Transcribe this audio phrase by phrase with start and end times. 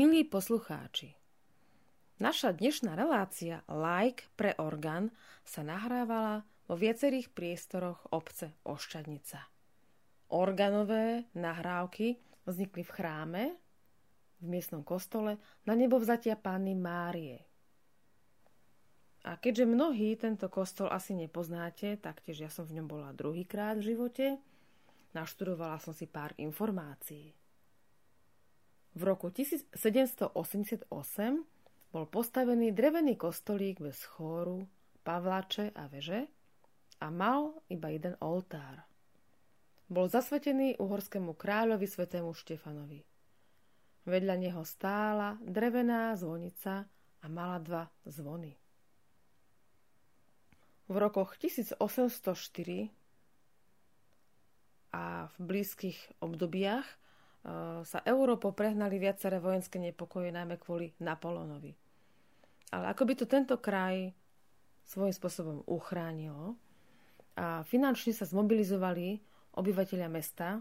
[0.00, 1.12] Milí poslucháči,
[2.24, 5.12] naša dnešná relácia Like pre orgán
[5.44, 9.44] sa nahrávala vo viacerých priestoroch obce Oščadnica.
[10.32, 12.16] Organové nahrávky
[12.48, 13.44] vznikli v chráme,
[14.40, 15.36] v miestnom kostole
[15.68, 17.44] na nebovzatia Panny Márie.
[19.28, 23.92] A keďže mnohí tento kostol asi nepoznáte, taktiež ja som v ňom bola druhýkrát v
[23.92, 24.40] živote,
[25.12, 27.36] naštudovala som si pár informácií.
[28.94, 30.90] V roku 1788
[31.90, 34.66] bol postavený drevený kostolík bez chóru,
[35.06, 36.26] pavlače a veže
[36.98, 38.82] a mal iba jeden oltár.
[39.90, 43.02] Bol zasvetený uhorskému kráľovi svetému Štefanovi.
[44.06, 46.86] Vedľa neho stála drevená zvonica
[47.20, 48.54] a mala dva zvony.
[50.90, 51.78] V rokoch 1804
[54.90, 56.86] a v blízkych obdobiach
[57.80, 61.72] sa Európou prehnali viaceré vojenské nepokoje, najmä kvôli Napoleonovi.
[62.70, 64.12] Ale ako by to tento kraj
[64.84, 66.54] svojím spôsobom uchránilo
[67.38, 69.18] a finančne sa zmobilizovali
[69.56, 70.60] obyvateľia mesta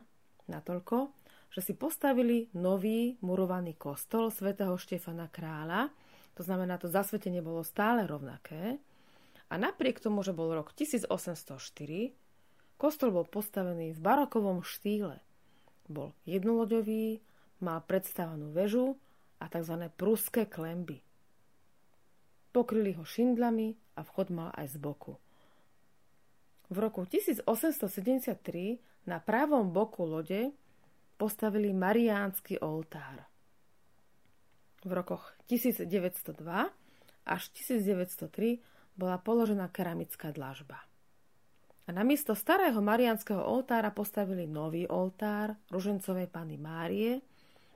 [0.50, 1.12] natoľko,
[1.50, 5.90] že si postavili nový murovaný kostol svätého Štefana Kráľa.
[6.38, 8.78] To znamená, to zasvetenie bolo stále rovnaké.
[9.50, 11.09] A napriek tomu, že bol rok 1804,
[12.78, 15.19] kostol bol postavený v barokovom štýle.
[15.90, 17.18] Bol jednoloďový,
[17.66, 18.96] mal predstavanú väžu
[19.42, 19.90] a tzv.
[19.98, 21.02] pruské klemby.
[22.54, 25.18] Pokryli ho šindlami a vchod mal aj z boku.
[26.70, 30.53] V roku 1873 na pravom boku lode
[31.18, 33.26] postavili mariánsky oltár.
[34.85, 36.38] V rokoch 1902
[37.26, 38.62] až 1903
[38.96, 40.85] bola položená keramická dlažba.
[41.90, 47.18] A namiesto starého marianského oltára postavili nový oltár ružencovej Pany Márie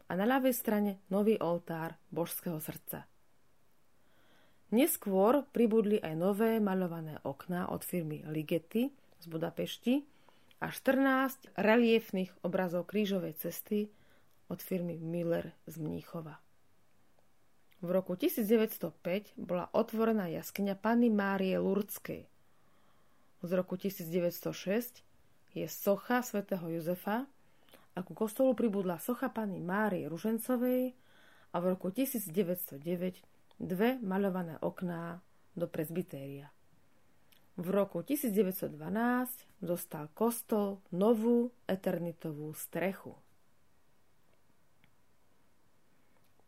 [0.05, 3.09] a na ľavej strane nový oltár božského srdca.
[4.69, 10.05] Neskôr pribudli aj nové maľované okná od firmy Ligeti z Budapešti
[10.61, 13.89] a 14 reliefných obrazov krížovej cesty
[14.45, 16.37] od firmy Miller z Mníchova.
[17.81, 22.32] V roku 1905 bola otvorená jaskyňa Panny Márie Lurdskej.
[23.43, 25.03] Z roku 1906
[25.51, 27.27] je socha svätého Jozefa
[27.91, 30.95] a ku kostolu pribudla socha Panny Márie Ružencovej
[31.51, 32.79] a v roku 1909
[33.59, 35.19] dve maľované okná
[35.53, 36.49] do presbytéria.
[37.53, 38.73] V roku 1912
[39.61, 43.13] dostal kostol novú eternitovú strechu.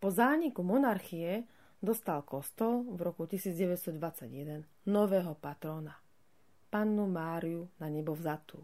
[0.01, 1.45] Po zániku monarchie
[1.77, 5.93] dostal kostol v roku 1921 nového patróna,
[6.75, 8.59] pannu Máriu na nebo vzatú.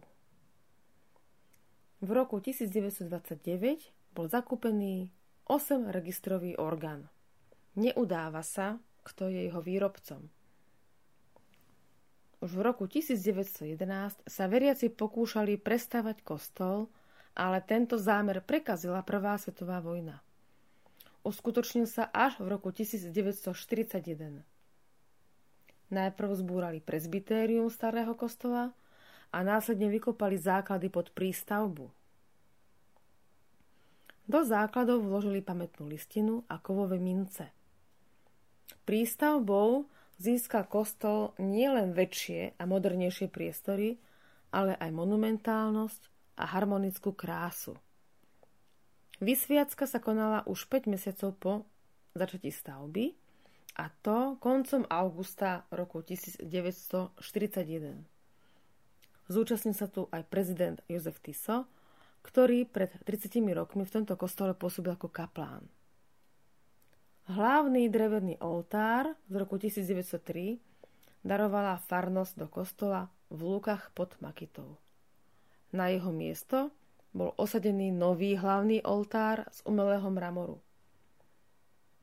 [2.03, 3.07] V roku 1929
[4.11, 5.07] bol zakúpený
[5.47, 7.07] 8 registrový orgán.
[7.79, 10.27] Neudáva sa, kto je jeho výrobcom.
[12.43, 13.79] Už v roku 1911
[14.27, 16.91] sa veriaci pokúšali prestavať kostol,
[17.31, 20.19] ale tento zámer prekazila Prvá svetová vojna
[21.21, 24.41] uskutočnil sa až v roku 1941.
[25.91, 28.71] Najprv zbúrali presbytérium starého kostola
[29.35, 31.91] a následne vykopali základy pod prístavbu.
[34.23, 37.51] Do základov vložili pamätnú listinu a kovové mince.
[38.87, 43.99] Prístavbou získal kostol nielen väčšie a modernejšie priestory,
[44.55, 46.01] ale aj monumentálnosť
[46.39, 47.75] a harmonickú krásu.
[49.19, 51.53] Vysviacka sa konala už 5 mesiacov po
[52.15, 53.20] začatí stavby
[53.75, 57.19] a to koncom augusta roku 1941.
[59.31, 61.69] Zúčastnil sa tu aj prezident Jozef Tiso,
[62.21, 65.65] ktorý pred 30 rokmi v tomto kostole pôsobil ako kaplán.
[67.31, 70.59] Hlavný drevený oltár z roku 1903
[71.23, 74.81] darovala farnosť do kostola v Lúkach pod Makitou.
[75.71, 76.75] Na jeho miesto
[77.15, 80.59] bol osadený nový hlavný oltár z umelého mramoru.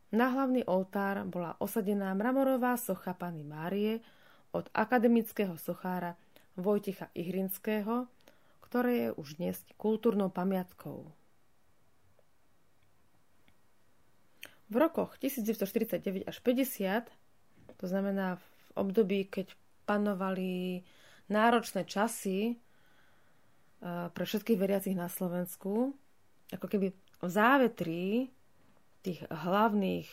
[0.09, 4.01] Na hlavný oltár bola osadená mramorová socha Pany Márie
[4.57, 6.17] od akademického sochára
[6.57, 8.09] Vojticha Ihrinského,
[8.65, 11.13] ktoré je už dnes kultúrnou pamiatkou.
[14.69, 17.09] V rokoch 1949 až 50,
[17.77, 18.49] to znamená v
[18.81, 19.53] období, keď
[19.85, 20.85] panovali
[21.29, 22.57] náročné časy
[23.85, 25.93] pre všetkých veriacich na Slovensku,
[26.49, 28.33] ako keby v závetrí
[29.09, 30.05] tých hlavných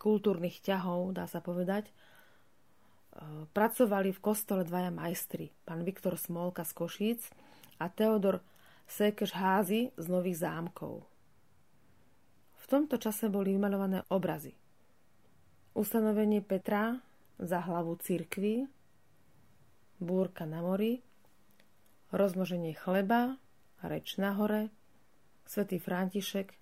[0.00, 1.92] kultúrnych ťahov, dá sa povedať,
[3.52, 7.20] pracovali v kostole dvaja majstri, pán Viktor Smolka z Košíc
[7.76, 8.40] a Teodor
[8.88, 11.04] Sekeš Házy z Nových zámkov.
[12.56, 14.56] V tomto čase boli vymalované obrazy.
[15.76, 16.96] Ustanovenie Petra
[17.36, 18.64] za hlavu církvy,
[20.00, 21.04] búrka na mori,
[22.08, 23.36] rozmoženie chleba,
[23.84, 24.72] reč na hore,
[25.44, 26.56] svätý František,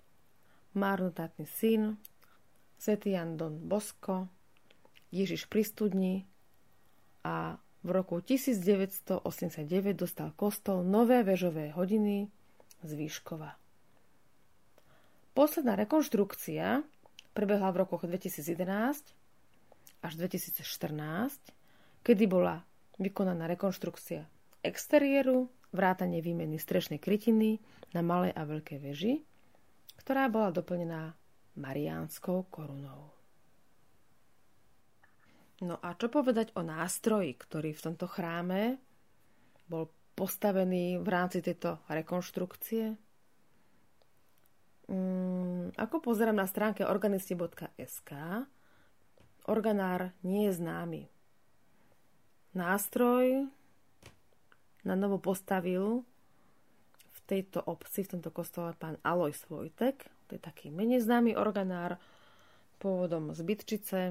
[0.73, 1.97] márnotátny syn,
[2.77, 4.29] svätý Jan Don Bosko,
[5.09, 6.15] Ježiš pri studni
[7.25, 9.23] a v roku 1989
[9.95, 12.27] dostal kostol nové vežové hodiny
[12.83, 13.55] z Výškova.
[15.33, 16.83] Posledná rekonštrukcia
[17.31, 18.51] prebehla v rokoch 2011
[20.03, 20.63] až 2014,
[22.03, 22.67] kedy bola
[22.99, 24.27] vykonaná rekonštrukcia
[24.59, 27.63] exteriéru, vrátanie výmeny strešnej krytiny
[27.95, 29.23] na malej a veľkej veži,
[29.99, 31.11] ktorá bola doplnená
[31.59, 33.11] mariánskou korunou.
[35.59, 38.79] No a čo povedať o nástroji, ktorý v tomto chráme
[39.67, 42.95] bol postavený v rámci tejto rekonštrukcie?
[44.87, 48.11] Mm, ako pozerám na stránke organisti.sk,
[49.51, 51.03] organár nie je známy.
[52.55, 53.51] Nástroj
[54.87, 56.07] na novo postavil
[57.29, 60.09] tejto obci, v tomto kostole pán Alois Vojtek.
[60.25, 62.01] To je taký menej známy organár,
[62.81, 64.01] pôvodom z Bytčice,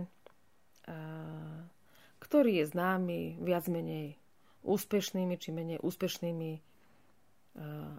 [2.20, 4.14] ktorý je známy viac menej
[4.62, 6.50] úspešnými či menej úspešnými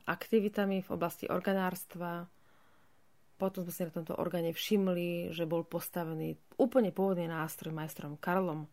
[0.06, 2.30] aktivitami v oblasti organárstva.
[3.40, 8.68] Potom sme si na tomto orgáne všimli, že bol postavený úplne pôvodný nástroj majstrom Karlom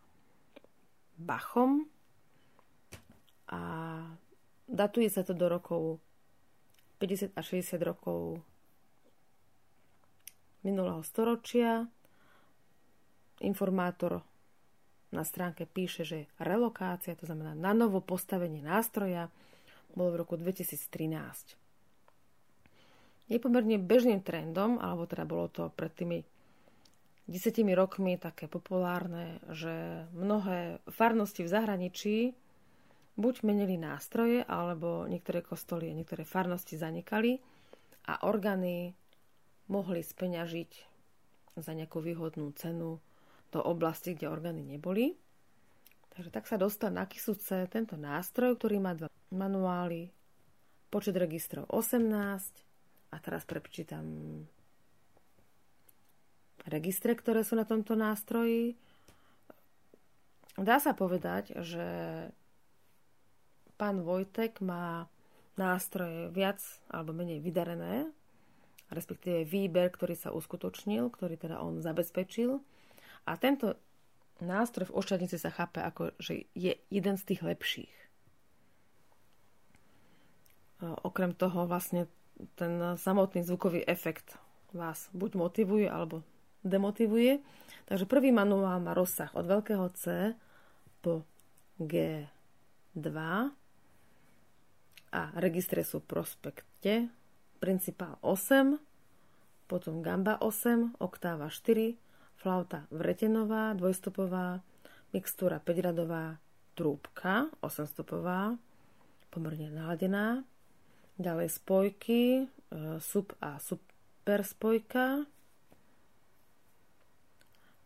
[1.17, 1.87] Bachom
[3.49, 3.61] a
[4.67, 6.03] datuje sa to do rokov
[6.99, 8.41] 50 až 60 rokov
[10.65, 11.87] minulého storočia
[13.41, 14.25] informátor
[15.15, 19.31] na stránke píše, že relokácia, to znamená na novo postavenie nástroja,
[19.95, 21.57] bolo v roku 2013.
[23.27, 26.19] Je pomerne bežným trendom, alebo teda bolo to pred tými
[27.27, 32.17] desetimi rokmi také populárne, že mnohé farnosti v zahraničí
[33.17, 37.41] buď menili nástroje, alebo niektoré kostoly a niektoré farnosti zanikali
[38.07, 38.93] a orgány
[39.73, 40.71] mohli speňažiť
[41.57, 43.01] za nejakú výhodnú cenu
[43.51, 45.17] do oblasti, kde orgány neboli.
[46.13, 50.13] Takže tak sa dostal na Kisuce tento nástroj, ktorý má dva manuály,
[50.89, 52.09] počet registrov 18
[53.13, 54.05] a teraz prečítam
[56.69, 58.77] registre, ktoré sú na tomto nástroji.
[60.57, 61.85] Dá sa povedať, že
[63.77, 65.09] pán Vojtek má
[65.57, 66.61] nástroje viac
[66.93, 68.09] alebo menej vydarené,
[68.93, 72.61] respektíve výber, ktorý sa uskutočnil, ktorý teda on zabezpečil
[73.25, 73.77] a tento
[74.41, 77.95] nástroj v ošťadnici sa chápe ako, že je jeden z tých lepších.
[80.81, 82.05] Okrem toho vlastne
[82.61, 84.37] ten samotný zvukový efekt
[84.77, 86.21] vás buď motivuje alebo
[86.61, 87.41] demotivuje.
[87.89, 90.37] Takže prvý manuál má rozsah od veľkého C
[91.01, 91.25] po
[91.81, 93.09] G2
[95.17, 97.09] a registre sú prospekte,
[97.57, 98.77] principál 8,
[99.65, 101.97] potom gamba 8, oktáva 4,
[102.37, 104.61] flauta vretenová, dvojstopová,
[105.17, 106.37] mixtúra 5-radová,
[106.77, 108.61] trúbka 8-stopová,
[109.33, 110.45] pomerne naladená.
[111.17, 115.25] Ďalej spojky, e, sub a super spojka.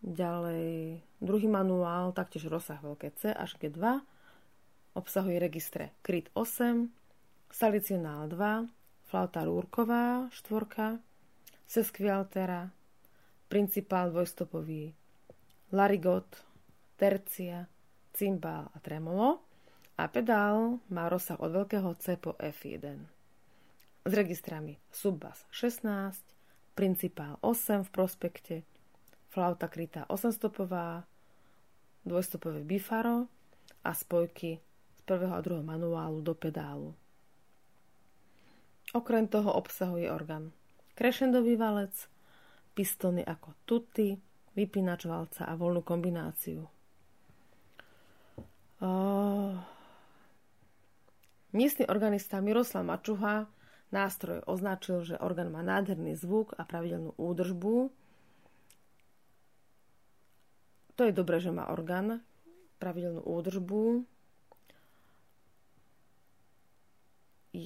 [0.02, 4.02] Ďalej druhý manuál, taktiež rozsah veľké C až G2.
[4.98, 6.90] Obsahuje registre kryt 8,
[7.50, 8.66] salicionál 2,
[9.10, 11.02] flauta rúrková 4,
[11.66, 12.70] seskvialtera,
[13.50, 14.94] principál dvojstopový,
[15.74, 16.26] larigot,
[16.96, 17.66] tercia,
[18.12, 19.42] cymbál a tremolo
[19.98, 22.98] a pedál má rozsah od veľkého C po F1.
[24.06, 26.22] S registrami subbas 16,
[26.74, 28.56] principál 8 v prospekte,
[29.28, 31.04] flauta krytá 8-stopová,
[32.06, 33.28] dvojstopové bifaro
[33.84, 34.58] a spojky
[34.96, 36.94] z prvého a druhého manuálu do pedálu.
[38.90, 40.50] Okrem toho obsahuje orgán
[41.00, 41.94] krešendový valec,
[42.76, 44.20] pistóny ako tuty,
[44.52, 46.68] vypínač valca a voľnú kombináciu.
[48.80, 49.56] Uh,
[51.56, 53.48] miestny organista Miroslav Mačuha
[53.94, 57.88] nástroj označil, že orgán má nádherný zvuk a pravidelnú údržbu.
[60.98, 62.20] To je dobré, že má orgán,
[62.76, 64.04] pravidelnú údržbu.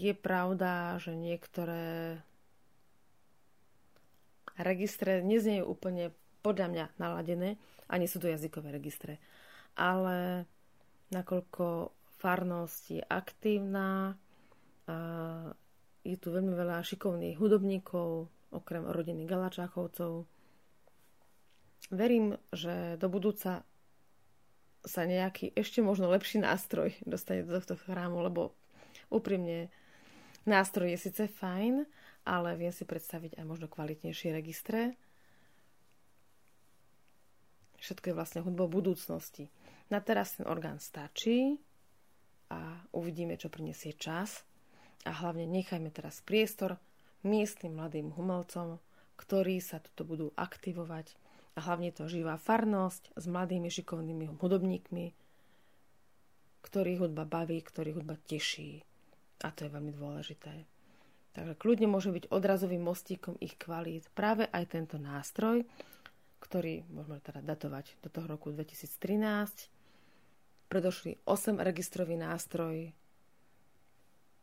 [0.04, 2.20] Je pravda, že niektoré
[4.60, 6.12] registre neznejú úplne
[6.44, 7.56] podľa mňa naladené,
[7.88, 9.16] ani sú to jazykové registre.
[9.80, 10.44] Ale
[11.08, 11.88] nakoľko
[12.20, 14.12] farnosť je aktívna,
[16.04, 20.28] je tu veľmi veľa šikovných hudobníkov, okrem rodiny Galačáchovcov.
[21.88, 23.64] Verím, že do budúca
[24.84, 28.52] sa nejaký ešte možno lepší nástroj dostane do tohto chrámu, lebo
[29.08, 29.72] úprimne
[30.48, 31.84] nástroj je síce fajn,
[32.24, 34.96] ale viem si predstaviť aj možno kvalitnejšie registre.
[37.84, 39.52] Všetko je vlastne hudbou budúcnosti.
[39.92, 41.60] Na teraz ten orgán stačí
[42.48, 44.48] a uvidíme, čo prinesie čas.
[45.04, 46.80] A hlavne nechajme teraz priestor
[47.20, 48.80] miestnym mladým umelcom,
[49.20, 51.12] ktorí sa tuto budú aktivovať
[51.54, 55.06] a hlavne to živá farnosť s mladými šikovnými hudobníkmi,
[56.64, 58.82] ktorých hudba baví, ktorých hudba teší.
[59.44, 60.64] A to je veľmi dôležité.
[61.36, 65.66] Takže kľudne môže byť odrazovým mostíkom ich kvalít práve aj tento nástroj,
[66.40, 69.68] ktorý môžeme teda datovať do toho roku 2013.
[70.70, 72.94] Predošli 8 registrový nástroj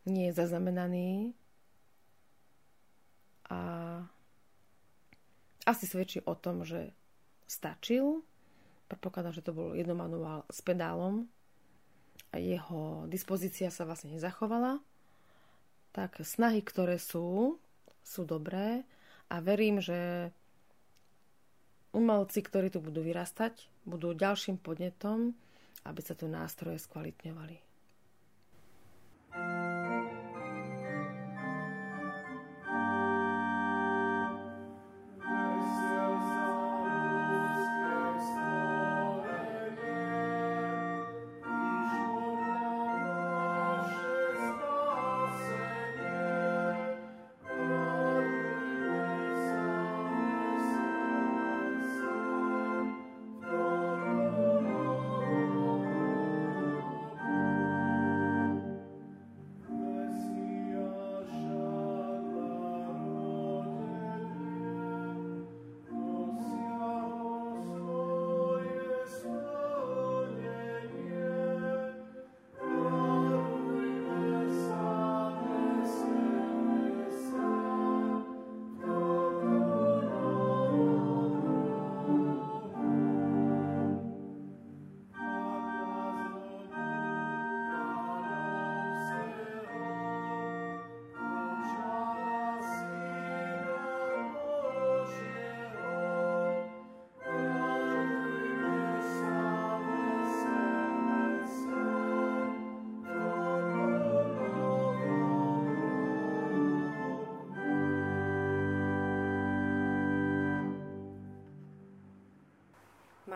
[0.05, 1.33] nie je zaznamenaný
[3.47, 3.59] a
[5.65, 6.91] asi svedčí o tom, že
[7.47, 8.23] stačil.
[8.91, 11.31] Predpokladám, že to bol jednomanuál s pedálom
[12.31, 14.83] a jeho dispozícia sa vlastne nezachovala.
[15.91, 17.59] Tak snahy, ktoré sú,
[18.03, 18.87] sú dobré
[19.27, 20.31] a verím, že
[21.91, 25.35] umelci, ktorí tu budú vyrastať, budú ďalším podnetom,
[25.83, 27.70] aby sa tu nástroje skvalitňovali.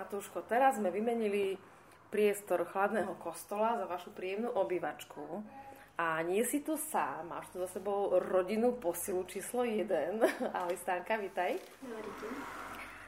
[0.06, 1.58] Matúško, teraz sme vymenili
[2.14, 5.42] priestor chladného kostola za vašu príjemnú obývačku.
[5.98, 10.22] A nie si tu sám, máš tu za sebou rodinu posilu číslo 1.
[10.62, 11.58] Ahoj Stánka, vitaj.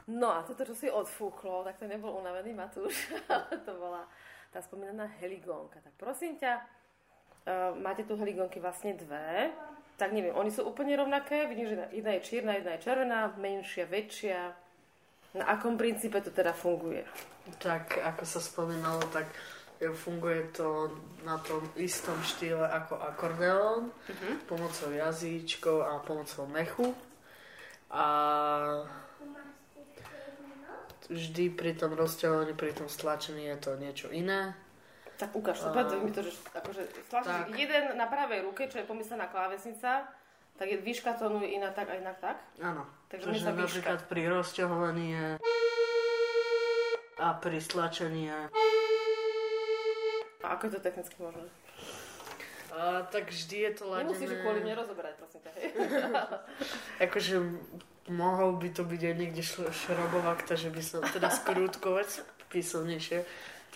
[0.10, 4.10] No a toto, čo si odfúklo, tak to nebol unavený Matúš, ale to bola
[4.50, 5.78] tá spomínaná heligónka.
[5.86, 9.54] Tak prosím ťa, uh, máte tu heligónky vlastne dve,
[10.02, 13.86] tak neviem, oni sú úplne rovnaké, vidím, že jedna je čierna, jedna je červená, menšia,
[13.86, 14.66] väčšia,
[15.38, 17.06] na akom princípe to teda funguje?
[17.62, 19.30] Tak, ako sa spomínalo, tak
[19.78, 20.90] funguje to
[21.22, 24.34] na tom istom štýle ako akordeón, uh-huh.
[24.50, 26.98] pomocou jazyčkov a pomocou mechu.
[27.94, 28.06] A
[31.08, 34.58] vždy pri tom rozťahovaní, pri tom stlačení je to niečo iné.
[35.18, 38.86] Tak ukáž sa, uh, mi to, že akože stlačíš jeden na pravej ruke, čo je
[38.86, 40.06] pomyslená klávesnica,
[40.58, 42.38] tak je výška tónu iná tak a inak tak?
[42.62, 42.86] Áno.
[43.08, 45.28] Takže sa napríklad pri rozťahovaní je
[47.18, 48.40] a pri stlačení je...
[50.44, 51.48] A ako je to technicky možné?
[52.76, 54.14] A, tak vždy je to ladené...
[54.14, 55.52] Nemusíš kvôli mne rozoberať, prosím ťa.
[57.10, 57.36] akože
[58.14, 62.22] mohol by to byť aj niekde šrobovák, takže by som teda skrútkovať
[62.54, 63.26] písomnejšie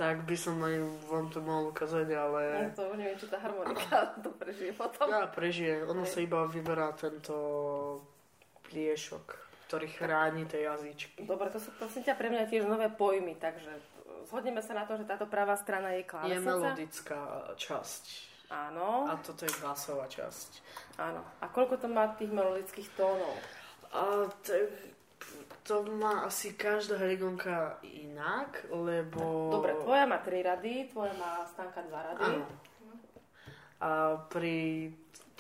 [0.02, 0.76] tak by som aj
[1.14, 2.42] vám to mohol ukázať, ale...
[2.66, 5.06] Ja to neviem, či tá harmonika to prežije potom.
[5.06, 5.86] Ja, prežije.
[5.86, 7.36] Ono sa iba vyberá tento
[8.72, 9.26] pliešok,
[9.68, 11.28] ktorý chráni tie jazyčky.
[11.28, 13.72] Dobre, to sú prosím ťa pre mňa tiež nové pojmy, takže
[14.32, 16.40] zhodneme sa na to, že táto pravá strana je klávesnica.
[16.40, 17.22] Je melodická
[17.60, 18.04] časť.
[18.52, 19.08] Áno.
[19.08, 20.50] A toto je hlasová časť.
[21.00, 21.24] Áno.
[21.40, 23.36] A koľko to má tých melodických tónov?
[23.96, 24.72] A t-
[25.64, 29.56] to má asi každá heligonka inak, lebo...
[29.56, 32.32] Dobre, tvoja má 3 rady, tvoja má stánka 2 rady.
[32.40, 32.48] Áno.
[33.82, 33.90] A
[34.30, 34.92] pri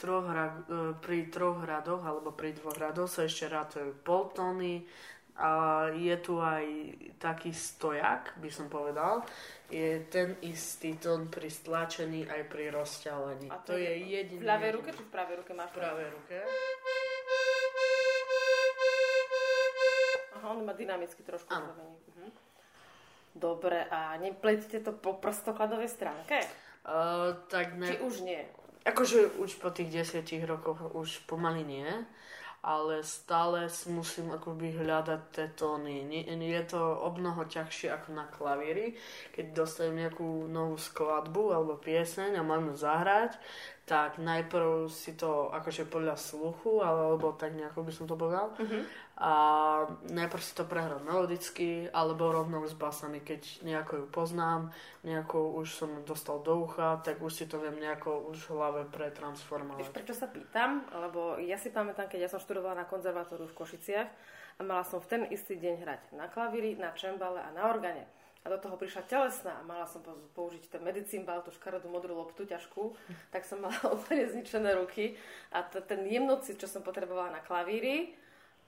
[0.02, 4.82] troch, e, pri troch radoch, alebo pri dvoch radoch sa ešte rátajú poltóny,
[5.42, 6.66] a je tu aj
[7.18, 9.24] taký stojak, by som povedal.
[9.72, 13.48] Je ten istý tón pri stlačení aj pri rozťahlení.
[13.48, 14.44] A to, to je jediný.
[14.44, 15.72] V ľavej ruke či v pravej ruke máš?
[15.72, 16.38] V pravej ruke.
[20.52, 21.98] on má dynamicky trošku zrovení.
[22.16, 22.28] Mhm.
[23.32, 26.44] Dobre, a nepletíte to po prstokladovej stránke?
[26.84, 27.88] Uh, tak ne...
[27.88, 28.44] Či už nie?
[28.82, 31.89] Akože už po tých desiatich rokoch už pomaly nie,
[32.62, 36.06] ale stále musím akoby hľadať tie tóny.
[36.30, 38.94] Je to o mnoho ťažšie ako na klavíri.
[39.34, 43.38] Keď dostanem nejakú novú skladbu alebo pieseň a mám ju zahrať,
[43.86, 48.54] tak najprv si to akože podľa sluchu, alebo tak nejako by som to povedal.
[49.22, 49.34] A
[50.10, 54.74] najprv si to prehrám melodicky, alebo rovno s basami, keď nejako ju poznám,
[55.06, 58.82] nejako už som dostal do ucha, tak už si to viem nejako už v hlave
[58.89, 59.86] pretransformovať.
[59.86, 60.86] Vieš, prečo sa pýtam?
[60.89, 64.10] Lebo ja si pamätám, keď ja som študovala na konzervatóriu v Košiciach
[64.58, 68.20] a mala som v ten istý deň hrať na klavíri, na čembale a na organe.
[68.41, 70.01] A do toho prišla telesná a mala som
[70.34, 72.97] použiť ten medicimbal, tú škaredú modrú loptu ťažkú,
[73.34, 75.13] tak som mala úplne zničené ruky
[75.54, 78.17] a t- ten jemnocit, čo som potrebovala na klavíri,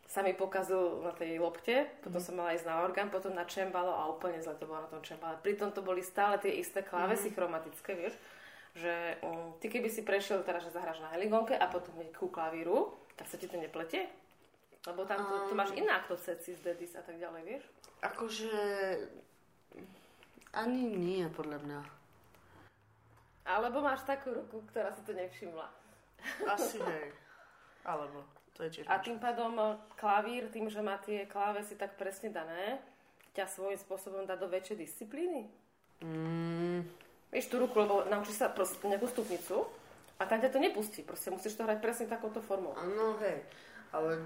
[0.03, 2.25] sa mi pokazil na tej lopte, potom mm.
[2.27, 5.01] som mala ísť na orgán, potom na čembalo a úplne zle to bolo na tom
[5.01, 5.39] čembale.
[5.41, 7.33] Pritom to boli stále tie isté klávesy mm.
[7.33, 8.13] chromatické, vieš,
[8.77, 12.93] že um, ty keby si prešiel teraz, že zahráš na heligonke a potom ku klavíru,
[13.15, 14.11] tak sa ti to nepletie?
[14.83, 17.63] Lebo tam to, to máš inak to ceci, dedis a tak ďalej, vieš?
[18.03, 18.51] Akože
[20.53, 21.79] ani nie, podľa mňa.
[23.43, 25.67] Alebo máš takú ruku, ktorá si to nevšimla.
[26.47, 27.11] Asi hej.
[27.83, 28.23] Alebo,
[28.55, 32.31] to je tiež A tým pádom e, klavír, tým, že má tie klávesy tak presne
[32.31, 32.79] dané,
[33.35, 35.51] ťa svojím spôsobom dá do väčšej disciplíny?
[35.99, 36.87] Mm,
[37.27, 39.67] Vieš tú ruku, lebo naučíš sa proste nejakú stupnicu
[40.15, 41.01] a tam ťa to nepustí.
[41.03, 42.71] Proste musíš to hrať presne takouto formou.
[42.77, 43.43] áno, hej.
[43.91, 44.21] Ale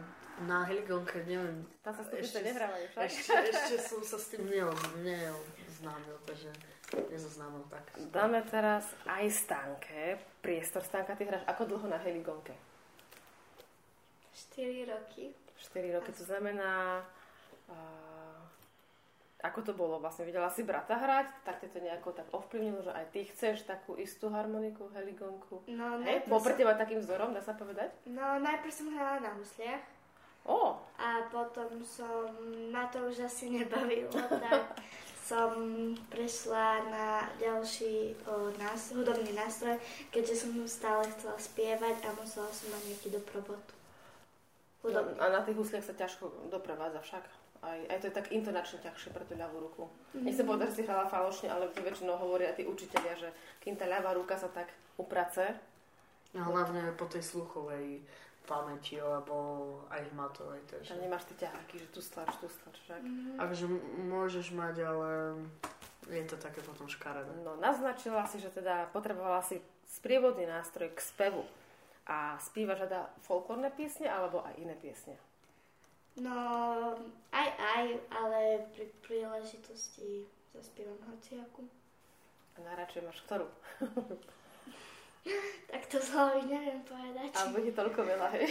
[0.46, 1.66] na heligonke neviem.
[1.82, 3.02] Tam sa stupnice nehrávajú však.
[3.10, 4.94] Ešte, ešte som sa s tým neoz-
[5.78, 6.50] neoznámil, takže
[7.12, 7.86] nezoznámil tak.
[8.10, 11.14] Dáme teraz aj stánke, priestor stánka.
[11.14, 12.54] Ty hráš ako dlho na heligonke?
[14.54, 15.34] 4 roky.
[15.74, 17.02] 4 roky, to znamená...
[17.70, 18.42] Uh,
[19.38, 20.26] ako to bolo vlastne?
[20.26, 23.94] Videla si brata hrať, tak ťa to nejako tak ovplyvnilo, že aj ty chceš takú
[23.94, 25.62] istú harmoniku, heligonku.
[25.70, 27.94] No, Hej, pre som, teba takým vzorom, dá sa povedať?
[28.10, 29.86] no, najprv som hrala na husliach
[30.48, 32.24] Ó, a potom som
[32.72, 34.80] ma to už asi nebavilo, tak
[35.28, 35.52] som
[36.08, 39.76] prešla na ďalší o, nás, hudobný nástroj,
[40.08, 43.60] keďže som stále chcela spievať a musela som mať nejaký doprovod.
[44.88, 45.20] Hudobný.
[45.20, 47.24] a na tých husliach sa ťažko doprevádza však.
[47.60, 49.84] Aj, aj to je tak intonačne ťažšie pre tú ľavú ruku.
[50.16, 53.90] Nechcem povedať, že si hrala falošne, ale to väčšinou hovoria tí učiteľia, že kým tá
[53.90, 55.58] ľavá ruka sa tak uprace,
[56.38, 58.00] A hlavne po tej sluchovej
[58.48, 59.36] pamäti, alebo
[59.92, 60.64] aj hmatovej.
[60.64, 61.04] že Takže.
[61.04, 63.02] nemáš tie ťaháky, že tu stlač, tu stlač, však.
[63.36, 65.10] Akože m- môžeš mať, ale
[66.08, 67.28] je to také potom škaredé.
[67.44, 69.60] No, naznačila si, že teda potrebovala si
[69.92, 71.44] sprievodný nástroj k spevu.
[72.08, 75.20] A spívaš teda folklórne piesne alebo aj iné piesne?
[76.16, 76.34] No,
[77.30, 80.24] aj, aj, ale pri príležitosti
[80.56, 81.68] zaspievam hociaku.
[82.56, 83.46] A najradšej máš ktorú?
[85.68, 87.32] Tak to z hlavy neviem povedať.
[87.36, 88.48] Alebo je toľko veľa, hej?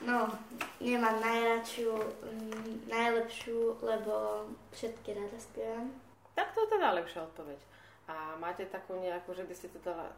[0.00, 0.24] No,
[0.80, 1.92] nemám najradšiu,
[2.88, 5.92] najlepšiu, lebo všetky rada spievam.
[6.32, 7.60] Tak to je teda lepšia odpoveď.
[8.08, 10.08] A máte takú nejakú, že by ste teda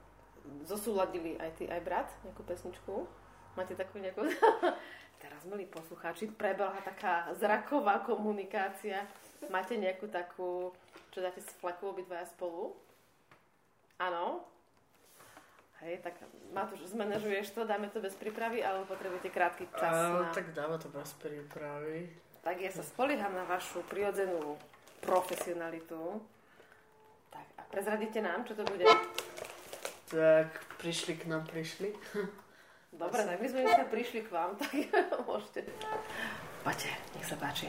[0.64, 3.06] zosúladili aj ty, aj brat, nejakú pesničku?
[3.58, 4.22] Máte takú nejakú...
[5.22, 9.06] Teraz, milí poslucháči, prebehla taká zraková komunikácia.
[9.50, 10.74] Máte nejakú takú,
[11.14, 12.74] čo dáte z fleku obidvaja spolu?
[14.02, 14.42] Áno?
[15.82, 16.14] Hej, tak
[16.54, 20.30] Matúš, zmanéžuješ to, dáme to bez prípravy, alebo potrebujete krátky čas A, na...
[20.30, 22.06] tak dáva to bez prípravy.
[22.46, 24.54] Tak ja sa spolieham na vašu prirodzenú
[25.02, 26.22] profesionalitu.
[27.34, 28.86] Tak a prezradíte nám, čo to bude?
[30.06, 31.90] Tak prišli k nám, prišli.
[33.02, 34.70] Dobre, tak my sme dneska prišli k vám, tak
[35.26, 35.66] môžete.
[36.62, 37.66] Poďte, nech sa páči.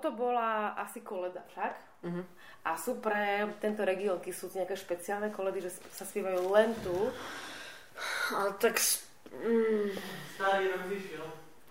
[0.00, 1.74] Toto bola asi koleda však.
[2.08, 2.24] Mhm.
[2.64, 7.12] A sú pre tento región sú nejaké špeciálne koledy, že sa spievajú len tu.
[8.32, 8.80] Ale tak...
[9.28, 9.92] Mm,
[10.40, 11.26] Starý rok vyšiel.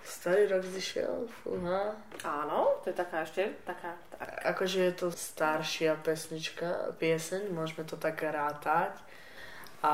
[0.06, 1.98] starý rok zišiel, fúha.
[2.22, 7.98] Áno, to je taká ešte, taká, tak, Akože je to staršia pesnička, pieseň, môžeme to
[7.98, 8.94] tak rátať.
[9.82, 9.94] A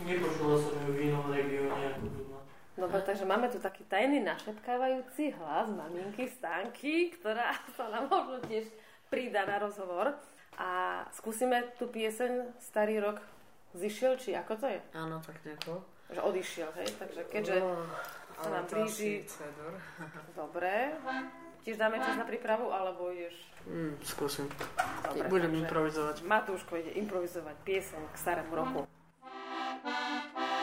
[0.00, 2.39] Nepočula som ju v inom regióne ako tu.
[2.80, 2.88] No.
[2.88, 8.64] Dobre, takže máme tu taký tajný našepkávajúci hlas maminky Stanky, ktorá sa nám možno tiež
[9.06, 10.16] pridá na rozhovor.
[10.56, 10.68] A
[11.10, 13.20] skúsime tú pieseň Starý rok
[13.72, 14.80] zišiel, či ako to je?
[14.92, 15.80] áno, tak nejako.
[16.08, 16.88] Že odišiel, hej?
[16.96, 17.86] Takže keďže Oh,
[18.40, 19.22] sa nám blíži-
[20.40, 20.96] dobre,
[21.62, 23.36] tiež dáme čas na prípravu, alebo ideš...
[23.62, 24.48] Mm, skúsim.
[25.06, 26.24] Dobre, Budem improvizovať.
[26.24, 28.78] Matúško ide improvizovať pieseň k starému roku.
[29.80, 30.59] Starý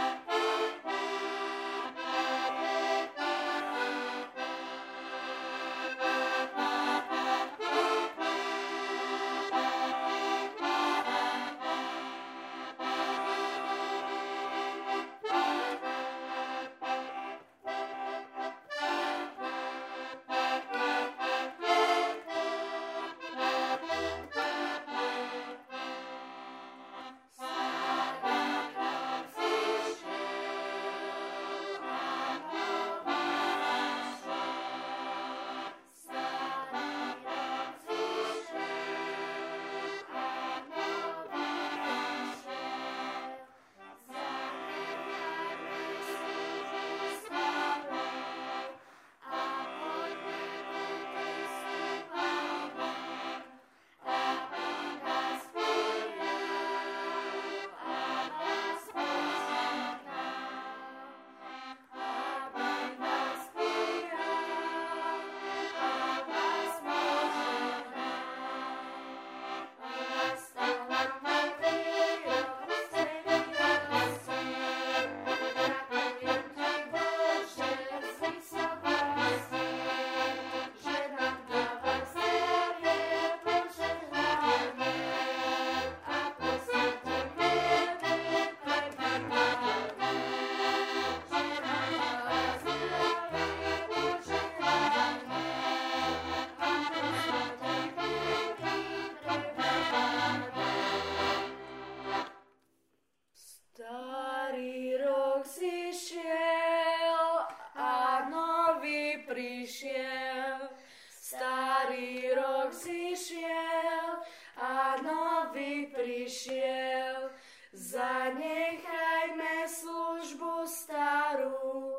[117.77, 121.93] Zanechajme službu starú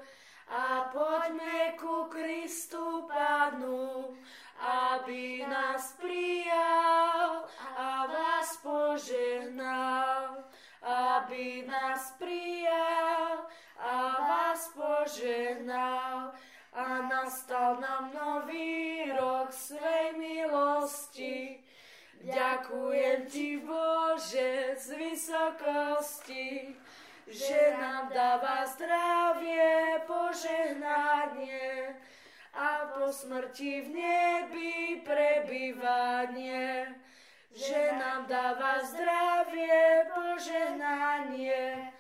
[0.50, 4.10] a poďme ku Kristu Pánu,
[4.58, 7.46] aby nás prijal
[7.78, 10.42] a vás požehnal.
[10.82, 13.46] Aby nás prijal
[13.78, 16.34] a vás požehnal
[16.74, 18.88] a nastal nám nový
[22.18, 26.74] Ďakujem ti, Bože, z vysokosti,
[27.31, 31.94] že nám dáva zdravie, požehnanie
[32.54, 34.74] a po smrti v nebi
[35.07, 36.90] prebývanie
[37.59, 41.90] že nám dáva zdravie, požehnanie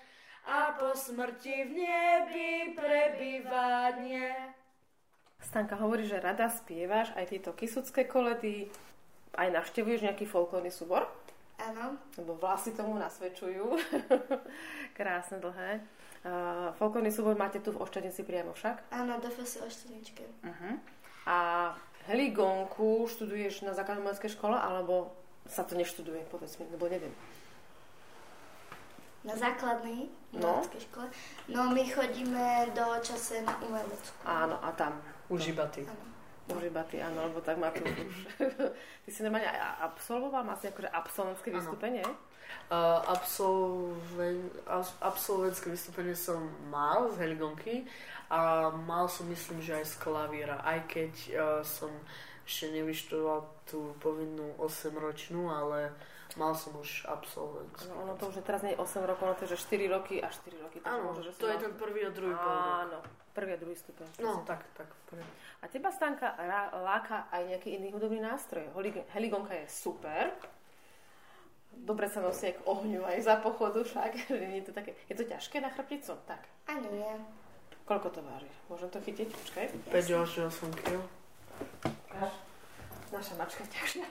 [0.46, 4.54] a po smrti v nebi prebývanie.
[5.42, 8.68] Stanka hovorí, že rada spievaš aj tieto kisucké koledy,
[9.34, 11.04] aj navštevuješ nejaký folklórny súbor,
[11.58, 13.74] Áno, lebo vlasy tomu nasvedčujú.
[14.98, 15.82] Krásne, dlhé.
[16.22, 18.94] Uh, folklórny súbor máte tu v Ošťadnici priamo však.
[18.94, 20.22] áno, do FS Ošteničke.
[20.42, 20.78] Uh-huh.
[21.26, 21.38] A
[22.06, 25.10] heligonku študuješ na základnej umeleckej škole, alebo
[25.46, 27.10] sa to neštuduje, povedz mi, lebo neviem.
[29.20, 30.62] Na základnej No.
[30.62, 31.06] umeleckej škole.
[31.50, 34.14] No my chodíme do čase na umeleckú.
[34.22, 34.94] Áno, a tam.
[35.26, 35.82] Už iba ty.
[35.82, 36.06] Áno.
[36.48, 38.14] Už iba ty, áno, lebo tak má tu už.
[39.04, 39.52] ty si normálne
[39.84, 42.04] absolvoval, má si akože absolventské vystúpenie?
[42.68, 44.48] Uh, absolven,
[45.04, 46.40] absolventské vystúpenie som
[46.72, 47.84] mal z heligonky
[48.32, 51.92] a mal som myslím, že aj z klavíra, aj keď uh, som
[52.48, 55.92] ešte nevyštudoval tú povinnú 8-ročnú, ale
[56.40, 57.92] mal som už absolventskú.
[57.92, 60.16] Áno, ono to už teraz nie je 8 rokov, ono to je že 4 roky
[60.24, 60.78] a 4 roky.
[60.88, 62.48] Áno, môže, že to je mal- ten prvý a druhý pol.
[62.48, 62.98] Áno,
[63.38, 64.06] prvý a druhý stupeň.
[64.18, 64.90] No, tak, tak.
[65.62, 68.66] A teba, Stanka, rá- láka aj nejaký iný hudobný nástroj.
[69.14, 70.34] Heligonka je super.
[71.70, 74.34] Dobre sa nosí k ohňu, aj za pochodu však.
[74.58, 74.98] je, to také...
[75.06, 76.18] je to ťažké na chrbticu?
[76.26, 76.42] Tak.
[76.66, 77.14] Ani nie.
[77.86, 78.50] Koľko to váži?
[78.66, 79.30] Môžem to chytiť?
[79.30, 79.66] Počkaj.
[79.94, 80.98] 5 až 8 kg.
[83.08, 84.04] Naša mačka ťažšia.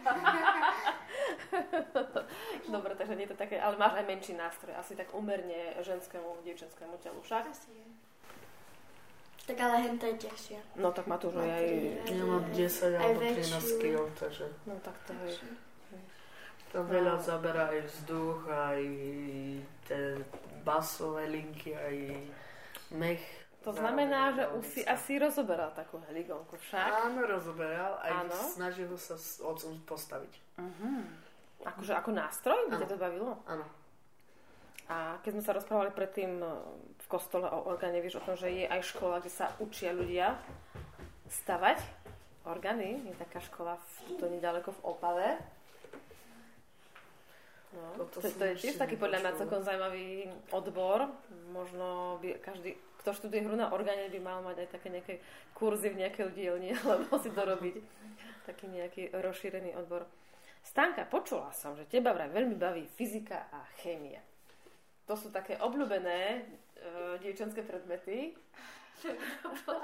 [2.74, 6.42] Dobre, takže nie je to také, ale máš aj menší nástroj, asi tak umerne ženskému,
[6.42, 7.46] dievčenskému telu však.
[7.46, 7.86] Asi je.
[9.48, 10.60] Tak ale henta je ťažšia.
[10.76, 11.24] No tak Má aj...
[11.24, 12.12] tri.
[12.12, 13.80] Ja mám 10 Aj alebo väčšiu.
[13.80, 15.32] 13 kg, takže No tak to je...
[16.68, 18.82] to veľa zaberá aj vzduch, aj
[19.88, 20.20] tie
[20.68, 21.96] basové linky, aj
[22.92, 23.24] mech.
[23.64, 27.08] To znamená, že už si asi rozoberal takú heligonku však.
[27.08, 28.36] Áno, rozoberal, aj Áno.
[28.52, 30.34] snažil sa s otcom postaviť.
[31.64, 33.40] Akože ako nástroj by to bavilo?
[33.48, 33.64] Áno.
[34.88, 36.40] A keď sme sa rozprávali predtým
[37.08, 40.36] v kostole o orgáne, vieš o tom, že je aj škola, kde sa učia ľudia
[41.32, 41.80] stavať
[42.44, 43.00] orgány.
[43.08, 45.30] Je taká škola v, tuto nedaleko v Opave.
[47.72, 51.08] No, to, som to je tiež taký podľa mňa celkom zaujímavý odbor.
[51.56, 55.14] Možno by každý, kto študuje hru na orgáne, by mal mať aj také nejaké
[55.56, 57.76] kurzy v nejakej dielni, alebo si dorobiť
[58.44, 60.04] taký nejaký rozšírený odbor.
[60.60, 64.20] Stanka, počula som, že teba vraj veľmi baví fyzika a chémia.
[65.08, 66.44] To sú také obľúbené
[66.88, 68.32] e, dievčenské predmety.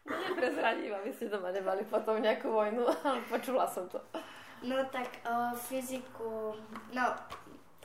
[0.00, 4.00] No neprezradím, aby ste doma nemali potom nejakú vojnu, ale počula som to.
[4.60, 6.56] No tak o fyziku,
[6.90, 7.04] no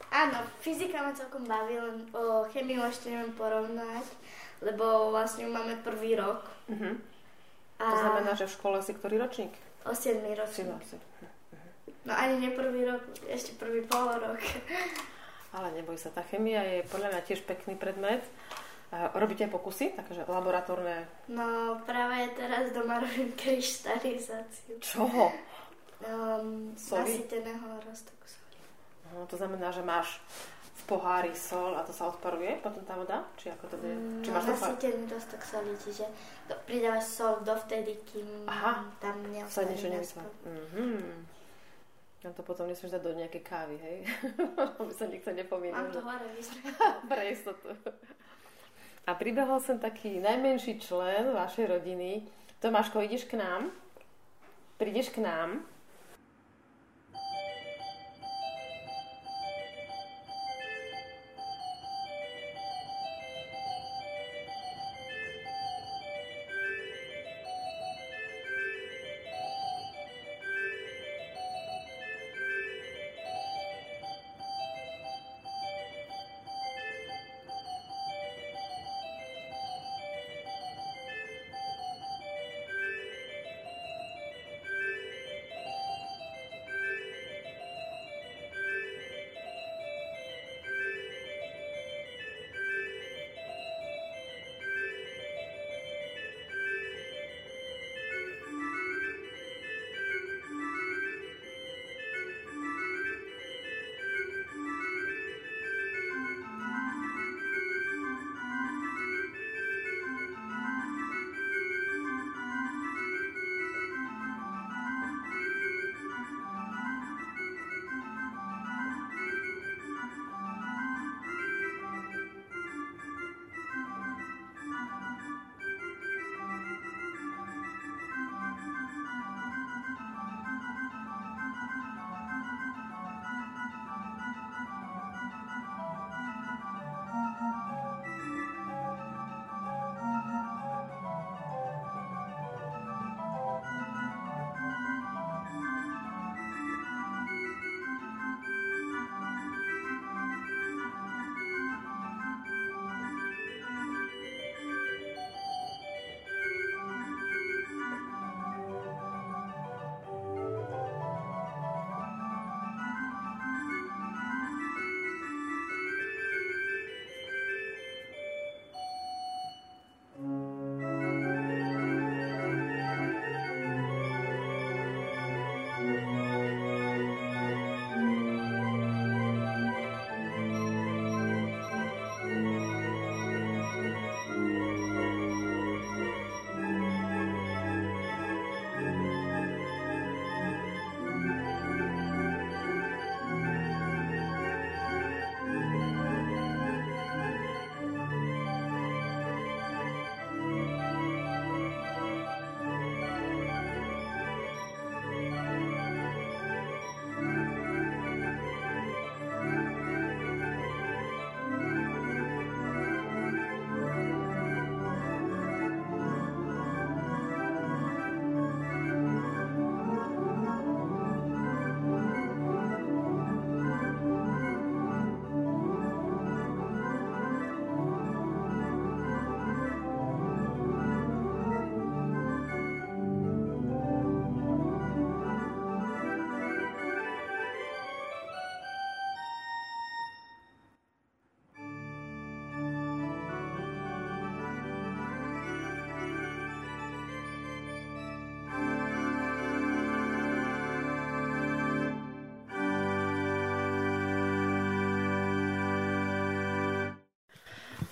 [0.09, 4.07] áno, fyzika ma celkom baví, len o chemiu ešte neviem porovnať,
[4.59, 6.47] lebo vlastne máme prvý rok.
[6.67, 7.03] Mhm.
[7.75, 9.51] A To znamená, že v škole si ktorý ročník?
[9.83, 10.71] o 7 Si ročník.
[10.71, 10.97] vlastne.
[12.07, 14.39] No ani nie prvý rok, ešte prvý pol rok.
[15.55, 18.19] Ale neboj sa, tá chemia je podľa mňa tiež pekný predmet.
[19.15, 21.07] Robíte pokusy, takže laboratórne.
[21.27, 24.79] No práve teraz doma robím kryštalizáciu.
[24.79, 25.31] Čoho?
[26.03, 28.59] Um, nasýteného roztoku soli.
[29.09, 30.19] No, to znamená, že máš
[30.75, 33.23] v pohári sol a to sa odparuje, potom tá voda?
[33.39, 33.95] Či ako to bude?
[34.21, 36.05] Či No, máš fa- nasýtený roztok soli, čiže
[36.67, 38.85] pridávaš sol dovtedy, kým Aha.
[39.01, 39.17] tam
[39.49, 40.27] sa neostane niečo na
[42.25, 43.97] Ja to potom nesmieš dať do nejakej kávy, hej?
[44.81, 45.85] Aby sa nikto nepomínal.
[45.85, 46.01] Mám to
[46.33, 46.73] vyzrieť.
[47.13, 47.69] Pre istotu.
[49.05, 52.25] A pribehol sem taký najmenší člen vašej rodiny.
[52.57, 53.69] Tomáško, ideš k nám?
[54.81, 55.69] Prídeš k nám?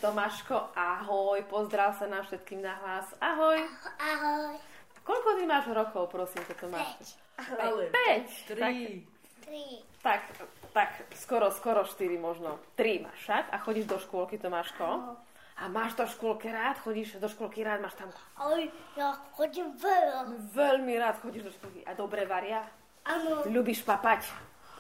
[0.04, 3.08] Tomáško, ahoj, pozdrav sa na všetkým na hlas.
[3.24, 3.56] Ahoj.
[3.96, 4.60] Ahoj.
[5.00, 7.16] Koľko ty máš rokov, prosím ťa, Tomáš?
[7.40, 7.88] Ale 5.
[7.88, 9.08] Tak, tri.
[9.40, 9.64] Tri.
[10.04, 10.28] tak,
[10.76, 12.60] tak, skoro, skoro 4 možno.
[12.76, 15.16] 3 máš však a chodíš do škôlky, Tomáško.
[15.56, 16.84] A máš to v škôlke rád?
[16.84, 17.80] Chodíš do škôlky rád?
[17.80, 18.60] Máš tam Aj,
[19.00, 20.36] ja chodím veľa.
[20.52, 21.88] veľmi rád chodíš do škôlky.
[21.88, 22.68] A dobre varia?
[23.08, 24.28] Áno, Ľubíš papať?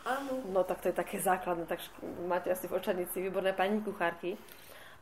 [0.04, 0.44] áno.
[0.52, 4.36] No tak to je také základné, tak šk- máte asi v očadnici výborné pani kuchárky.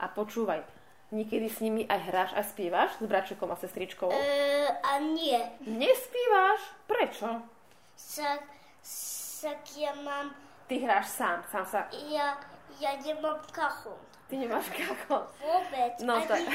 [0.01, 0.65] A počúvaj,
[1.13, 4.09] niekedy s nimi aj hráš a spievaš s bračekom a sestričkou?
[4.09, 4.17] E,
[4.81, 5.37] a nie.
[5.61, 6.61] Nespievaš?
[6.89, 7.45] Prečo?
[7.93, 8.41] Sak,
[8.81, 10.33] sak ja mám,
[10.65, 11.85] Ty hráš sám, sám sa...
[12.09, 12.39] ja,
[12.79, 13.99] ja nemám kachon.
[14.31, 15.27] Ty nemáš kako.
[15.43, 15.99] Vôbec.
[16.07, 16.41] No ani tak.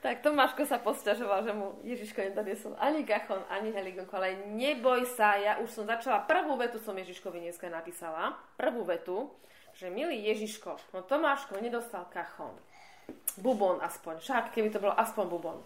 [0.00, 5.36] Tak Tomáško sa posťažoval, že mu Ježiško nedoniesol ani gachon, ani heligonku, ale neboj sa,
[5.40, 9.32] ja už som začala, prvú vetu som Ježiškovi dneska napísala, prvú vetu,
[9.74, 12.54] že milý Ježiško, no Tomáško nedostal kachon.
[13.36, 15.58] Bubon aspoň, však keby to bolo aspoň bubon.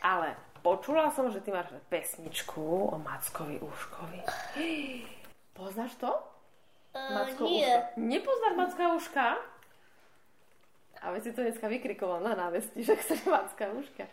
[0.00, 0.34] Ale
[0.64, 4.20] počula som, že ty máš pesničku o Mackovi Úškovi.
[5.58, 6.10] Poznáš to?
[6.92, 7.68] Macko E, nie.
[7.68, 8.00] Úško.
[8.00, 9.26] Nepoznáš Macka Úška?
[11.02, 14.04] A veď si to dneska vykrikoval na návesti, že chceš Macka Úška.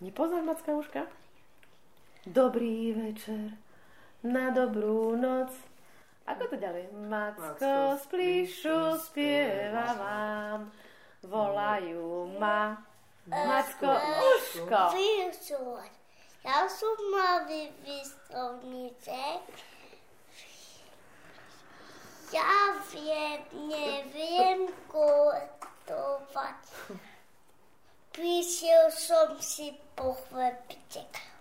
[0.00, 1.02] Nepoznáš Macka Úška?
[2.26, 3.54] Dobrý večer,
[4.26, 5.54] na dobrú noc.
[6.26, 6.90] Ako to ďalej?
[7.06, 10.60] Macko z plíšu spieva vám,
[11.22, 12.82] volajú ma.
[13.26, 13.90] Macko
[14.34, 14.94] Úško.
[14.94, 15.92] Vyučovať.
[16.46, 17.42] Ja som mal
[17.82, 19.42] výslovníček.
[22.34, 26.58] Ja viem, neviem kodovať.
[28.14, 30.14] Prišiel som si po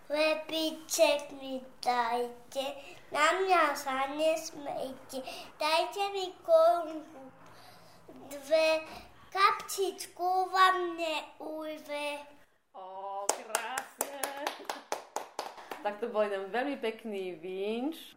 [0.05, 2.65] Chlebiček mi dajte,
[3.09, 5.25] na mňa sa nesmejte.
[5.57, 7.33] Dajte mi korunku,
[8.29, 8.85] dve
[9.33, 12.21] kapčičku vám neujve.
[12.77, 14.21] Ó, krásne.
[15.81, 18.13] Tak to bol jeden veľmi pekný vinč.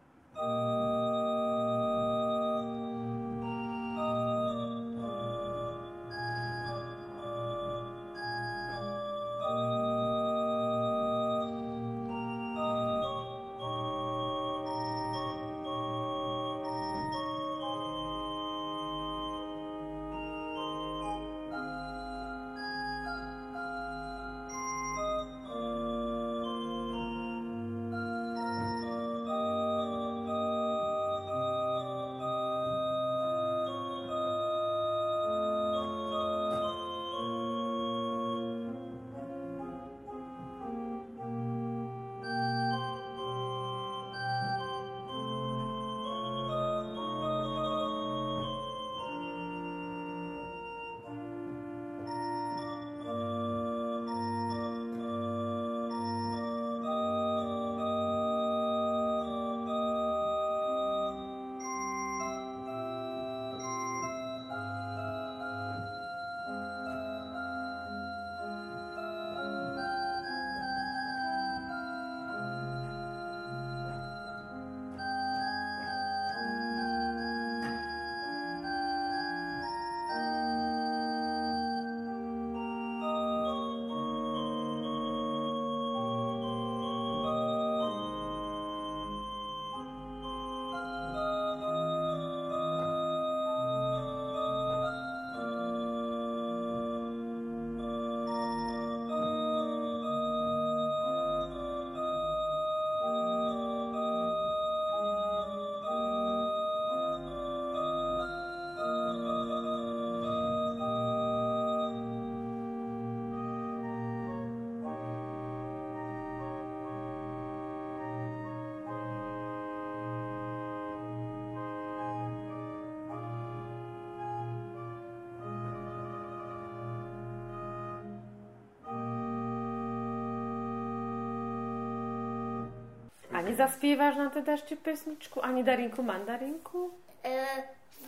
[133.39, 135.39] A nezaspievaš nám teda ešte pesničku?
[135.39, 136.91] Ani Darinku Mandarinku?
[137.23, 137.39] E,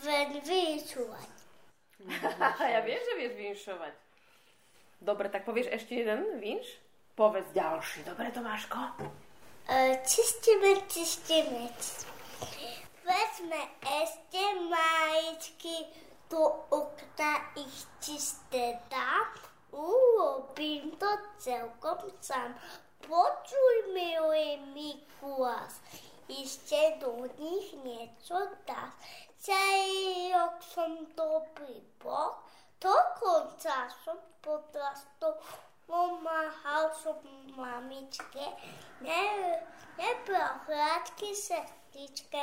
[0.03, 1.31] ven vyčúvať.
[2.75, 3.93] ja viem, že vieš vinšovať.
[4.99, 6.67] Dobre, tak povieš ešte jeden vinš?
[7.15, 8.03] Povedz ďalší.
[8.03, 8.75] Dobre, Tomáško?
[9.71, 12.11] E, čistíme, čistíme, čistíme.
[13.07, 15.95] Vezme ešte majičky
[16.27, 16.43] do
[16.75, 19.31] okna ich čisté dám.
[19.71, 21.07] Urobím to
[21.39, 22.51] celkom sám.
[23.01, 25.81] Počuj, milý Mikuláš,
[26.29, 28.93] ešte do nich niečo dáš.
[29.41, 32.37] celý rok som dobrý bol,
[32.77, 35.33] dokonca som podrastol,
[35.89, 37.17] pomáhal som
[37.57, 38.45] mamičke,
[39.01, 39.25] ne,
[39.97, 42.37] nebral hľadky sestričke,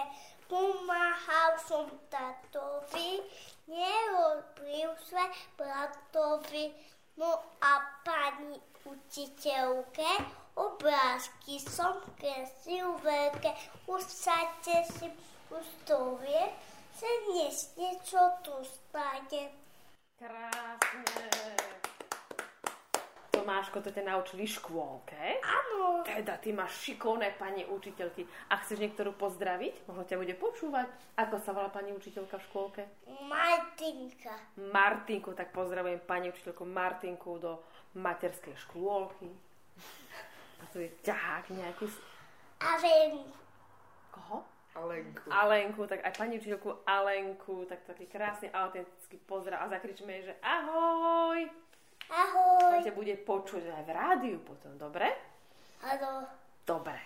[0.51, 3.23] pomáhal som tatovi,
[3.71, 6.75] nerobil sa bratovi,
[7.15, 7.31] no
[7.63, 10.11] a pani učiteľke,
[10.59, 13.55] obrázky som kreslil veľké,
[13.87, 15.15] už sa teším,
[15.55, 16.45] už to vie,
[16.99, 19.55] že dnes niečo tu stane.
[20.19, 21.31] Krásne.
[23.31, 25.39] Tomáško, to ťa naučili škôlke?
[25.47, 28.27] Áno, Teda, ty máš šikovné pani učiteľky.
[28.51, 29.87] A chceš niektorú pozdraviť?
[29.87, 30.91] Možno ťa bude počúvať.
[31.15, 32.83] Ako sa volá pani učiteľka v škôlke?
[33.31, 34.35] Martinka.
[34.59, 37.63] Martinku, tak pozdravujem pani učiteľku Martinku do
[37.95, 39.31] materskej škôlky.
[40.59, 41.87] A tu je ťahák nejaký.
[41.87, 42.03] s-
[42.59, 43.23] A viem,
[44.11, 44.43] Koho?
[44.75, 45.27] Alenku.
[45.27, 50.35] Alenku, tak aj pani učiteľku Alenku, tak taký krásny autentický pozdrav a zakričme jej, že
[50.39, 51.51] ahoj.
[52.07, 52.79] ahoj.
[52.79, 55.11] To ťa bude počuť aj v rádiu potom, dobre?
[55.81, 56.27] Áno.
[56.63, 56.99] Dobre.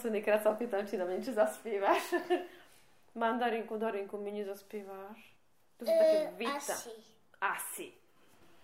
[0.00, 2.00] Tak posledný krát sa pýtam, či nám niečo zaspievaš.
[3.20, 5.20] Mandarinku, Darinku, mi nezaspievaš?
[5.76, 6.72] To sú také E, víta.
[6.72, 6.88] asi.
[7.36, 7.86] Asi.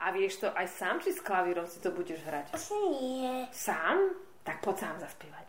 [0.01, 2.57] A vieš to aj sám, či s klavírom si to budeš hrať?
[2.57, 3.45] Asi nie.
[3.53, 4.17] Sám?
[4.49, 5.49] Tak poď sám zaspievať.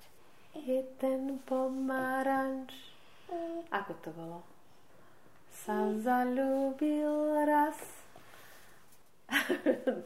[0.60, 2.76] Jeden pomaranč.
[3.72, 4.44] Ako to bolo?
[5.64, 7.80] Sa zalúbil raz.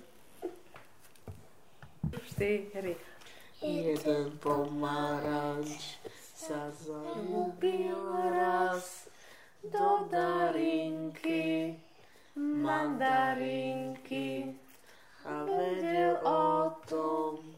[2.29, 2.93] Štyri.
[3.61, 6.01] Jeden pomaranč
[6.33, 7.93] sa zalúbil
[8.33, 9.05] raz
[9.61, 11.77] do darinky,
[12.33, 14.57] mandarinky
[15.21, 17.53] a vedel o tom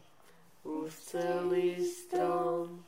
[0.68, 2.84] už celý strom,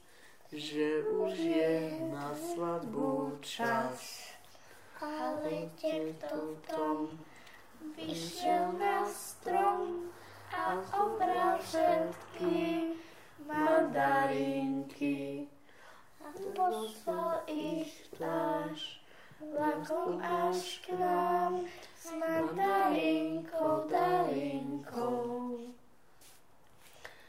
[0.53, 4.29] že už je na svadbu čas.
[5.01, 6.99] Ale niekto v tom
[7.97, 10.13] vyšiel na strom
[10.53, 12.93] a zobral všetky
[13.47, 15.47] Mandarinky
[16.19, 18.99] a poslal ich náš
[19.39, 21.63] vlakom až k nám
[21.95, 25.59] s mandarinkou, darinkou.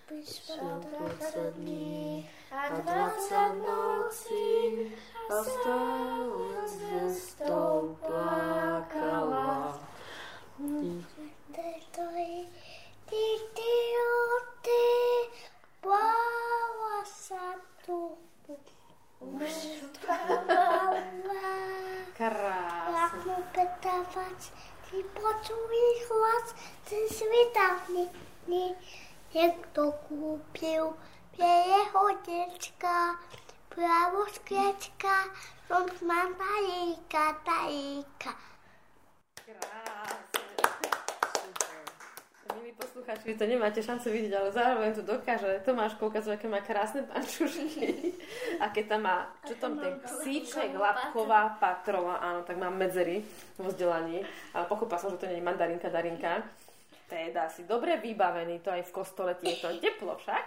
[0.07, 0.81] Prišlo
[1.19, 4.91] 20 dní a 20 nocí
[5.29, 9.79] a stále zvestou plakala.
[10.57, 10.93] Ty,
[11.91, 12.47] ty,
[13.05, 13.23] ty,
[13.55, 13.73] ty,
[15.83, 17.53] bála sa
[17.85, 18.17] tu.
[19.19, 19.55] Už
[20.07, 20.93] bála.
[22.17, 22.91] Krásne.
[22.91, 23.37] Laknú
[24.17, 24.41] petávať,
[24.89, 25.77] ty počuj
[26.09, 26.45] hlas,
[26.89, 28.09] ty svitavný.
[28.47, 30.97] Niekto kúpil
[31.37, 33.21] pre jeho dečka,
[33.69, 35.29] právo skriečka,
[35.69, 38.33] som z mandaríka, taríka.
[39.45, 40.41] Krásne.
[42.57, 42.71] Milí
[43.07, 47.07] poslucháči, vy to nemáte šancu vidieť, ale zároveň to dokáže Tomáško ukazuje, aké má krásne
[47.07, 48.11] pančušky.
[48.63, 53.23] A keď tam má, čo tam ten psíček, labková patrova, áno, tak mám medzery
[53.55, 54.27] vo vzdelaní.
[54.51, 56.43] Ale pochopila som, že to nie je mandarinka, darinka.
[57.07, 60.43] Teda si dobre vybavený, to aj v kostole ti je to teplo však.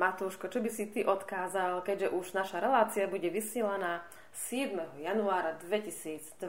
[0.00, 4.00] Matúško, čo by si ty odkázal, keďže už naša relácia bude vysielaná
[4.32, 4.80] 7.
[4.96, 6.40] januára 2024,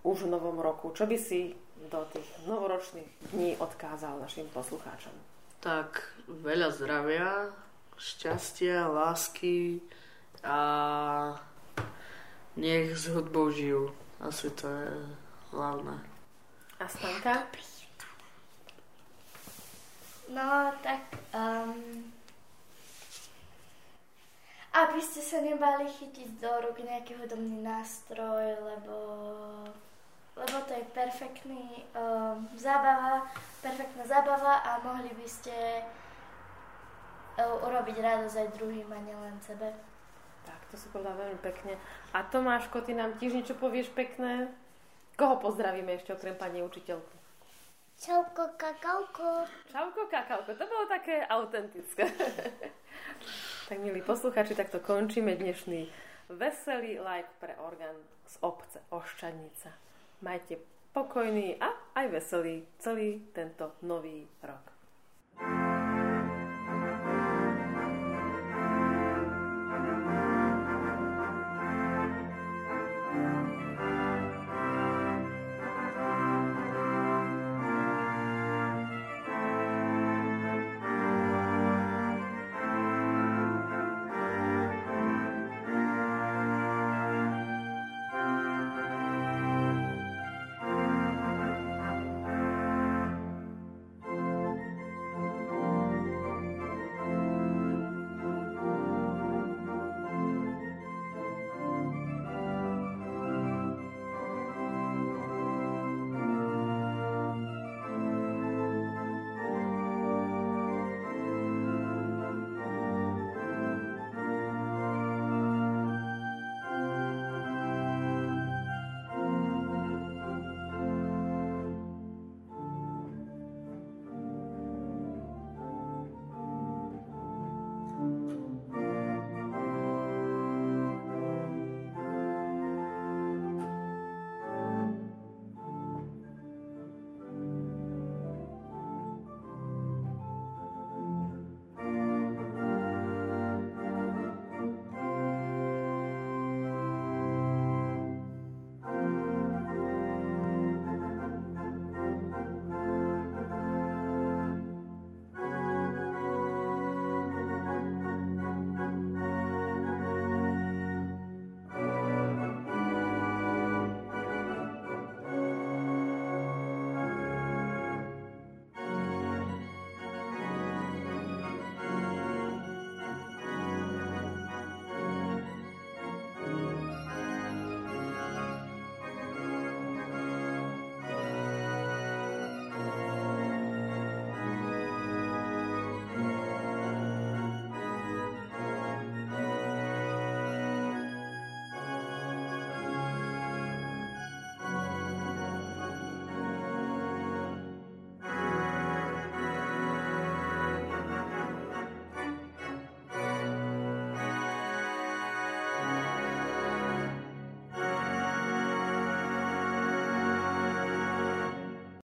[0.00, 0.88] už v novom roku.
[0.96, 1.52] Čo by si
[1.92, 5.12] do tých novoročných dní odkázal našim poslucháčom?
[5.60, 7.52] Tak veľa zdravia,
[8.00, 9.84] šťastia, lásky
[10.48, 10.58] a
[12.56, 13.92] nech s hudbou žijú.
[14.24, 14.96] Asi to je
[15.52, 16.00] hlavné.
[16.80, 17.44] A Stanka?
[20.28, 21.00] No, tak...
[21.34, 22.12] Um,
[24.76, 28.96] aby ste sa nebali chytiť do rúk nejaký hudobný nástroj, lebo,
[30.36, 33.24] lebo to je perfektný um, zábava,
[33.64, 35.80] perfektná zábava a mohli by ste
[37.40, 39.72] uh, urobiť radosť aj druhým a nielen sebe.
[40.44, 41.80] Tak, to si povedala veľmi pekne.
[42.12, 44.52] A Tomáško, ty nám tiež niečo povieš pekné?
[45.16, 47.15] Koho pozdravíme ešte okrem pani učiteľku?
[47.96, 49.48] Čauko, kakauko.
[49.72, 50.52] Čauko, kakauko.
[50.52, 52.04] To bolo také autentické.
[53.68, 55.88] tak milí posluchači, takto končíme dnešný
[56.28, 57.96] veselý like pre orgán
[58.28, 59.72] z obce Oščadnica.
[60.20, 60.60] Majte
[60.92, 64.75] pokojný a aj veselý celý tento nový rok.